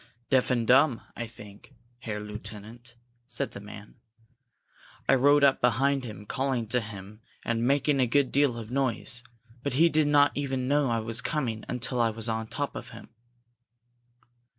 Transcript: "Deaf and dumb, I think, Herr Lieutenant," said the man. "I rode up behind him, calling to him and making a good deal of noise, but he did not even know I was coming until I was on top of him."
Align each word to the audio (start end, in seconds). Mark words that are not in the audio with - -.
"Deaf 0.31 0.49
and 0.49 0.65
dumb, 0.65 1.01
I 1.15 1.27
think, 1.27 1.75
Herr 1.99 2.19
Lieutenant," 2.19 2.95
said 3.27 3.51
the 3.51 3.59
man. 3.61 3.97
"I 5.07 5.13
rode 5.13 5.43
up 5.43 5.61
behind 5.61 6.05
him, 6.05 6.25
calling 6.25 6.65
to 6.69 6.79
him 6.79 7.21
and 7.45 7.67
making 7.67 7.99
a 7.99 8.07
good 8.07 8.31
deal 8.31 8.57
of 8.57 8.71
noise, 8.71 9.23
but 9.61 9.73
he 9.73 9.89
did 9.89 10.07
not 10.07 10.31
even 10.33 10.67
know 10.67 10.89
I 10.89 10.97
was 10.97 11.21
coming 11.21 11.63
until 11.69 12.01
I 12.01 12.09
was 12.09 12.27
on 12.27 12.47
top 12.47 12.75
of 12.75 12.89
him." 12.89 13.09